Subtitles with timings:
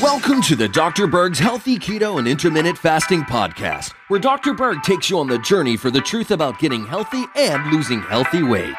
[0.00, 1.06] Welcome to the Dr.
[1.06, 4.54] Berg's Healthy Keto and Intermittent Fasting Podcast, where Dr.
[4.54, 8.42] Berg takes you on the journey for the truth about getting healthy and losing healthy
[8.42, 8.74] weight.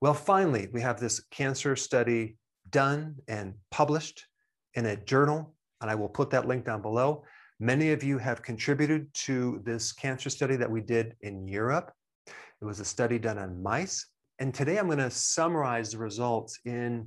[0.00, 2.38] Well, finally, we have this cancer study
[2.70, 4.26] done and published
[4.72, 7.24] in a journal, and I will put that link down below.
[7.62, 11.92] Many of you have contributed to this cancer study that we did in Europe.
[12.26, 14.04] It was a study done on mice.
[14.40, 17.06] And today I'm going to summarize the results in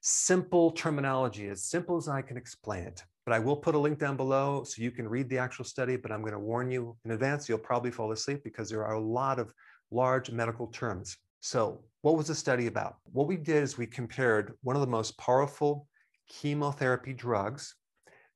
[0.00, 3.04] simple terminology, as simple as I can explain it.
[3.26, 5.96] But I will put a link down below so you can read the actual study.
[5.96, 8.94] But I'm going to warn you in advance, you'll probably fall asleep because there are
[8.94, 9.52] a lot of
[9.90, 11.18] large medical terms.
[11.40, 12.96] So, what was the study about?
[13.12, 15.86] What we did is we compared one of the most powerful
[16.26, 17.74] chemotherapy drugs,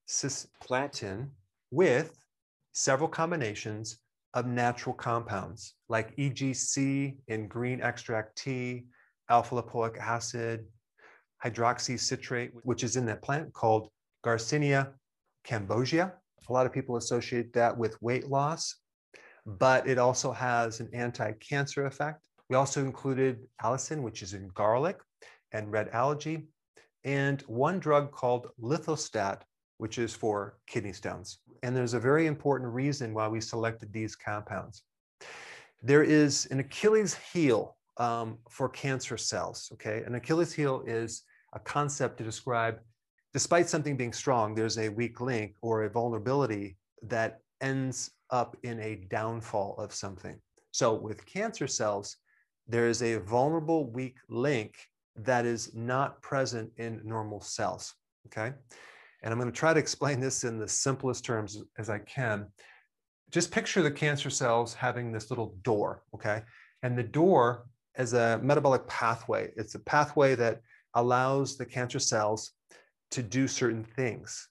[0.06, 1.30] cisplatin,
[1.74, 2.16] with
[2.72, 3.98] several combinations
[4.34, 8.84] of natural compounds like EGC in green extract tea,
[9.28, 10.66] alpha lipoic acid,
[11.44, 13.88] hydroxycitrate, which is in that plant called
[14.24, 14.92] Garcinia
[15.46, 16.12] cambogia.
[16.48, 18.76] A lot of people associate that with weight loss,
[19.44, 22.26] but it also has an anti cancer effect.
[22.48, 24.98] We also included allicin, which is in garlic
[25.52, 26.46] and red algae,
[27.02, 29.42] and one drug called lithostat,
[29.78, 31.38] which is for kidney stones.
[31.62, 34.82] And there's a very important reason why we selected these compounds.
[35.82, 40.02] There is an Achilles heel um, for cancer cells, okay?
[40.06, 41.22] An Achilles heel is
[41.54, 42.80] a concept to describe,
[43.32, 48.80] despite something being strong, there's a weak link or a vulnerability that ends up in
[48.80, 50.38] a downfall of something.
[50.70, 52.16] So with cancer cells,
[52.66, 54.74] there is a vulnerable weak link
[55.16, 57.94] that is not present in normal cells,
[58.26, 58.54] okay?
[59.24, 62.46] And I'm going to try to explain this in the simplest terms as I can.
[63.30, 66.42] Just picture the cancer cells having this little door, okay?
[66.82, 67.64] And the door
[67.98, 69.50] is a metabolic pathway.
[69.56, 70.60] It's a pathway that
[70.92, 72.52] allows the cancer cells
[73.12, 74.46] to do certain things.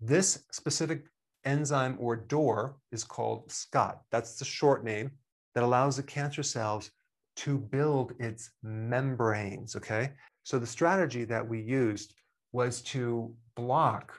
[0.00, 1.04] This specific
[1.44, 4.00] enzyme or door is called SCOT.
[4.10, 5.12] That's the short name
[5.54, 6.90] that allows the cancer cells
[7.36, 10.10] to build its membranes, okay?
[10.42, 12.14] So the strategy that we used
[12.56, 14.18] was to block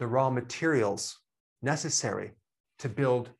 [0.00, 1.18] the raw materials
[1.62, 2.32] necessary
[2.78, 3.30] to build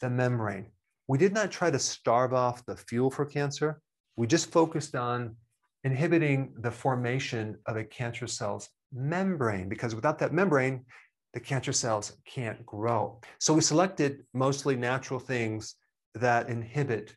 [0.00, 0.64] the membrane.
[1.08, 3.82] We did not try to starve off the fuel for cancer.
[4.16, 5.36] We just focused on
[5.84, 10.86] inhibiting the formation of a cancer cell's membrane because without that membrane,
[11.34, 13.20] the cancer cells can't grow.
[13.40, 15.74] So we selected mostly natural things
[16.14, 17.14] that inhibit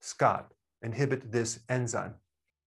[0.00, 0.46] SCOT,
[0.82, 2.14] inhibit this enzyme.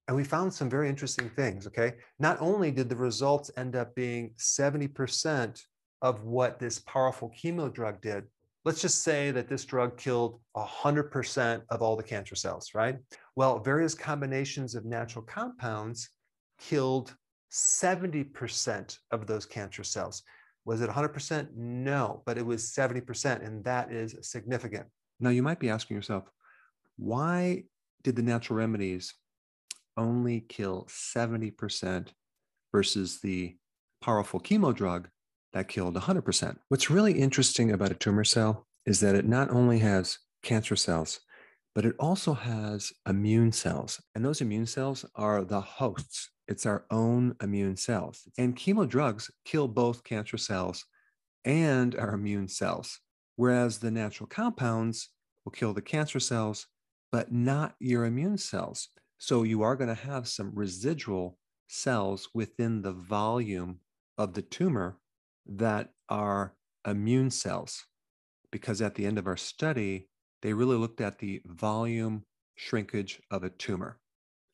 [0.09, 1.93] And we found some very interesting things, okay?
[2.17, 5.61] Not only did the results end up being 70%
[6.01, 8.23] of what this powerful chemo drug did,
[8.65, 12.97] let's just say that this drug killed 100% of all the cancer cells, right?
[13.35, 16.09] Well, various combinations of natural compounds
[16.59, 17.15] killed
[17.51, 20.23] 70% of those cancer cells.
[20.65, 21.49] Was it 100%?
[21.55, 24.87] No, but it was 70%, and that is significant.
[25.19, 26.23] Now, you might be asking yourself,
[26.97, 27.65] why
[28.01, 29.13] did the natural remedies
[29.97, 32.07] only kill 70%
[32.71, 33.55] versus the
[34.01, 35.09] powerful chemo drug
[35.53, 36.57] that killed 100%.
[36.69, 41.19] What's really interesting about a tumor cell is that it not only has cancer cells,
[41.75, 44.01] but it also has immune cells.
[44.15, 46.29] And those immune cells are the hosts.
[46.47, 48.27] It's our own immune cells.
[48.37, 50.85] And chemo drugs kill both cancer cells
[51.45, 52.99] and our immune cells,
[53.35, 55.09] whereas the natural compounds
[55.45, 56.67] will kill the cancer cells,
[57.11, 58.89] but not your immune cells.
[59.19, 61.37] So you are going to have some residual
[61.67, 63.79] cells within the volume
[64.17, 64.97] of the tumor
[65.45, 66.55] that are
[66.87, 67.85] immune cells.
[68.51, 70.07] Because at the end of our study,
[70.41, 72.23] they really looked at the volume
[72.55, 73.99] shrinkage of a tumor.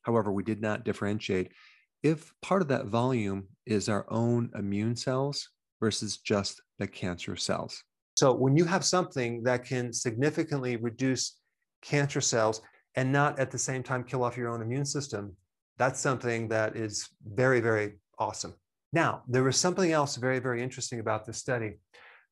[0.01, 1.51] However, we did not differentiate
[2.03, 5.47] if part of that volume is our own immune cells
[5.79, 7.83] versus just the cancer cells.
[8.15, 11.37] So, when you have something that can significantly reduce
[11.81, 12.61] cancer cells,
[12.95, 15.35] and not at the same time kill off your own immune system,
[15.77, 18.53] that's something that is very, very awesome.
[18.93, 21.79] Now, there was something else very, very interesting about this study.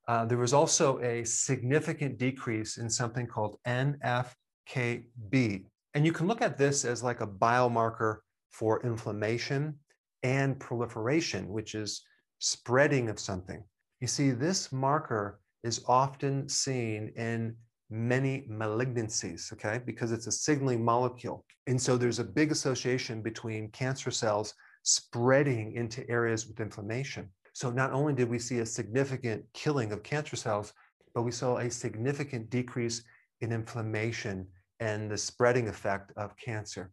[0.08, 5.66] Uh, there was also a significant decrease in something called NFKB.
[5.94, 8.18] And you can look at this as like a biomarker
[8.50, 9.76] for inflammation
[10.24, 12.02] and proliferation, which is
[12.40, 13.64] spreading of something.
[14.00, 17.56] You see, this marker is often seen in
[17.90, 21.46] many malignancies, okay, because it's a signaling molecule.
[21.68, 24.54] And so there's a big association between cancer cells
[24.84, 27.30] spreading into areas with inflammation.
[27.54, 30.74] So not only did we see a significant killing of cancer cells,
[31.14, 33.04] but we saw a significant decrease
[33.42, 34.48] in inflammation
[34.80, 36.92] and the spreading effect of cancer.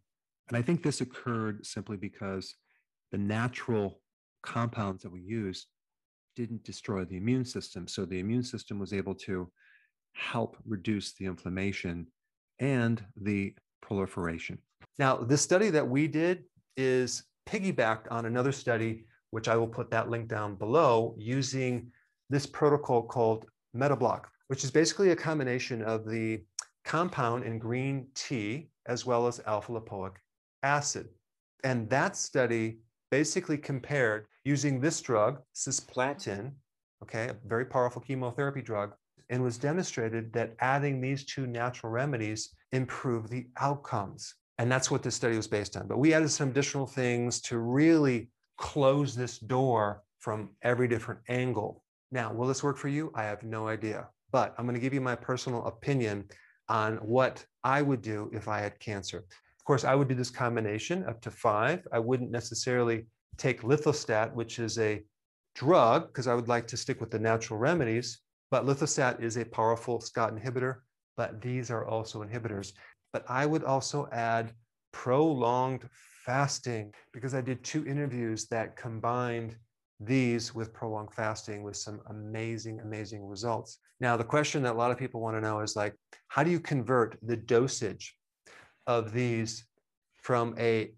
[0.49, 2.55] And I think this occurred simply because
[3.11, 4.01] the natural
[4.43, 5.67] compounds that we used
[6.35, 7.87] didn't destroy the immune system.
[7.87, 9.51] So the immune system was able to
[10.13, 12.07] help reduce the inflammation
[12.59, 14.57] and the proliferation.
[14.99, 16.43] Now, the study that we did
[16.77, 21.91] is piggybacked on another study, which I will put that link down below, using
[22.29, 26.43] this protocol called MetaBlock, which is basically a combination of the
[26.85, 30.13] compound in green tea as well as alpha lipoic
[30.63, 31.07] acid.
[31.63, 32.79] And that study
[33.11, 36.53] basically compared using this drug, cisplatin,
[37.03, 38.93] okay, a very powerful chemotherapy drug,
[39.31, 44.35] and was demonstrated that adding these two natural remedies improved the outcomes.
[44.57, 45.87] And that's what this study was based on.
[45.87, 51.83] But we added some additional things to really close this door from every different angle.
[52.11, 53.11] Now, will this work for you?
[53.15, 54.09] I have no idea.
[54.31, 56.25] But I'm going to give you my personal opinion
[56.69, 59.17] on what I would do if I had cancer.
[59.17, 61.87] Of course, I would do this combination up to five.
[61.91, 63.07] I wouldn't necessarily
[63.37, 65.03] take lithostat, which is a
[65.55, 68.19] drug, because I would like to stick with the natural remedies.
[68.51, 70.81] But lithostat is a powerful SCOT inhibitor,
[71.15, 72.73] but these are also inhibitors.
[73.13, 74.53] But I would also add
[74.91, 75.87] prolonged
[76.25, 79.55] fasting because I did two interviews that combined
[80.01, 83.79] these with prolonged fasting with some amazing, amazing results.
[83.99, 85.95] Now, the question that a lot of people want to know is like,
[86.27, 88.15] how do you convert the dosage
[88.87, 89.65] of these
[90.21, 90.91] from a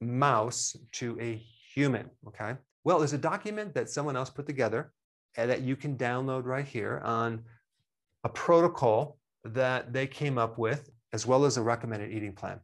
[0.00, 1.40] mouse to a
[1.74, 2.10] human?
[2.28, 2.54] Okay.
[2.84, 4.92] Well, there's a document that someone else put together
[5.38, 7.42] Uh, that you can download right here on
[8.24, 12.58] a protocol that they came up with, as well as a recommended eating plan.